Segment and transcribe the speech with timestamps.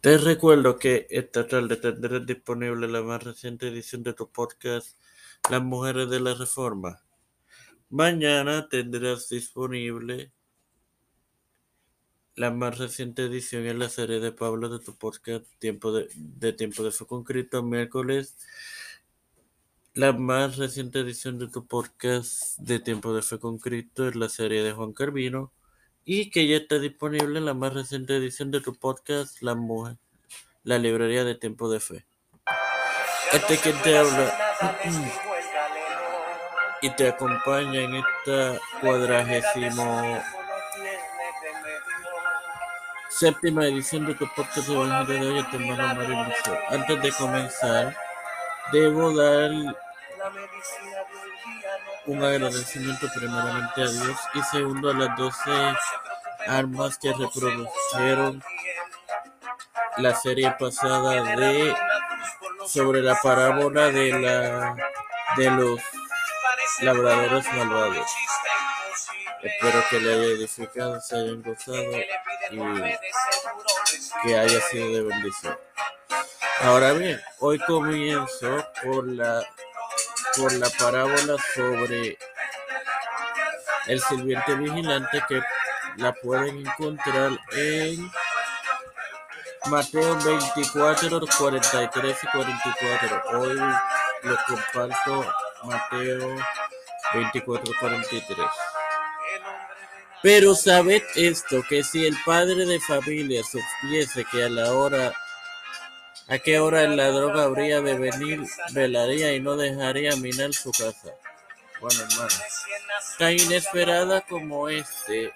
[0.00, 4.96] Te recuerdo que esta tarde tendrás disponible la más reciente edición de tu podcast
[5.50, 7.02] Las Mujeres de la Reforma.
[7.90, 10.32] Mañana tendrás disponible
[12.36, 16.52] la más reciente edición en la serie de Pablo de tu podcast Tiempo de, de
[16.52, 17.64] Tiempo de Fe con Cristo.
[17.64, 18.36] Miércoles
[19.94, 24.28] la más reciente edición de tu podcast de Tiempo de Fe con Cristo es la
[24.28, 25.52] serie de Juan Carvino
[26.10, 29.98] y que ya está disponible en la más reciente edición de tu podcast La Mujer,
[30.64, 32.06] la librería de Tiempo de Fe.
[33.30, 34.34] Este que te habla
[36.80, 40.18] y te acompaña en esta cuadragésimo
[43.10, 46.34] séptima edición de tu podcast Evangelio de hoy, hermano Mario
[46.70, 47.94] Antes de comenzar,
[48.72, 49.50] debo dar
[52.06, 55.40] un agradecimiento primeramente a Dios y segundo a las 12
[56.46, 58.42] armas que reprodujeron
[59.98, 61.74] la serie pasada de
[62.66, 64.76] sobre la parábola de la
[65.36, 65.80] de los
[66.80, 68.06] labradores malvados.
[69.42, 71.82] Espero que le haya edificado, se hayan gozado
[72.50, 72.58] y
[74.22, 75.58] que haya sido de bendición.
[76.62, 79.44] Ahora bien, hoy comienzo por la
[80.36, 82.18] por la parábola sobre
[83.86, 85.40] el sirviente vigilante que
[85.96, 88.10] la pueden encontrar en
[89.66, 93.22] Mateo 24, 43 y 44.
[93.40, 93.58] Hoy
[94.22, 95.26] les comparto
[95.64, 96.36] Mateo
[97.14, 98.46] 24, 43.
[100.22, 105.12] Pero sabed esto, que si el padre de familia supiese que a la hora
[106.28, 108.42] ¿A qué hora el ladrón habría de venir?
[108.72, 111.08] Velaría y no dejaría minar su casa.
[111.80, 112.34] Bueno, hermano,
[113.18, 115.32] tan inesperada como este,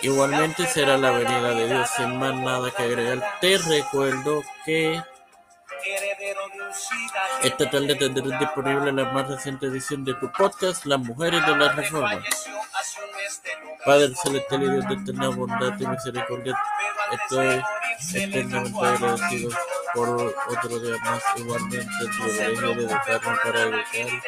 [0.00, 1.90] igualmente será la venida de Dios.
[1.96, 5.02] Sin más nada que agregar, te recuerdo que
[7.42, 11.72] esta tarde tendrás disponible la más reciente edición de tu podcast, Las Mujeres de la
[11.72, 12.22] Reforma.
[13.84, 16.54] Padre celestial y Dios de eterna bondad y misericordia,
[17.12, 17.62] estoy
[18.14, 19.50] eternamente agradecido
[19.94, 21.22] por otro día más.
[21.36, 22.88] Igualmente, el privilegio de
[23.20, 24.22] para educar.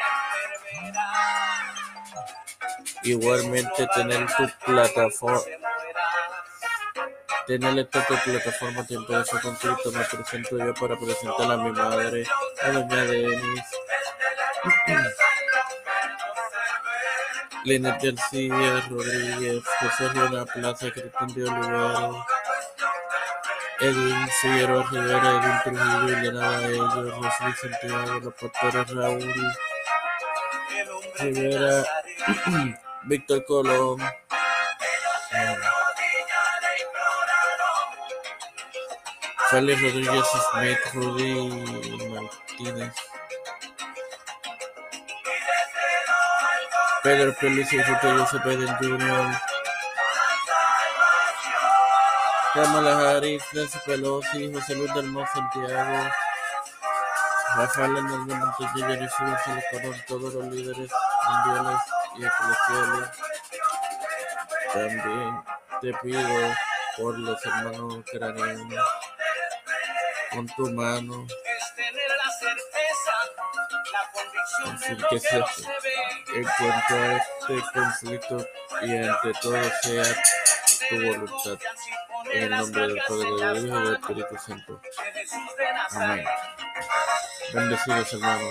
[3.03, 5.41] Igualmente, tener tu plataforma.
[7.47, 11.73] Tener esta tu plataforma Tiempo de su conflicto, me presento yo para presentar a mi
[11.73, 12.25] madre,
[12.63, 13.65] a doña Denis.
[17.65, 22.27] Lenet García Rodríguez, José Luna Plaza, Cristian de Olivero,
[23.81, 29.35] Edwin Figueroa Rivera, Edwin Trujillo, Elena Ellos, Rosely Santiago, los Raúl
[31.19, 31.85] Rivera,
[33.05, 34.01] Víctor Colón,
[39.51, 41.51] Félix Rodríguez Smith, Rudy
[42.09, 43.10] Martínez.
[47.03, 49.41] Pedro Felicio Soto, Joseph Biden Jr.,
[52.53, 56.11] Kamala Harris, Nancy Pelosi, José Luis del Mo Santiago,
[57.57, 58.37] Rafael Hernández
[58.75, 60.91] Jericho González Colón, todos los líderes
[61.29, 61.81] mundiales
[62.19, 63.11] y eclesiales.
[64.75, 65.43] También
[65.81, 66.55] te pido
[66.99, 68.85] por los hermanos ucranianos,
[70.33, 71.27] con tu mano,
[74.67, 75.39] así que se
[76.35, 78.47] encuentra este conflicto
[78.83, 80.05] y ante todo sea
[80.89, 81.59] tu voluntad.
[82.33, 84.81] En el nombre del Padre, del Hijo y del Espíritu Santo.
[85.91, 86.25] Amén.
[87.53, 88.45] Bendecidos hermanos.